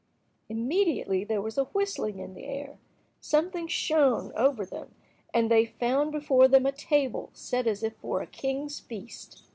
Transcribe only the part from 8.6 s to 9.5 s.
feast.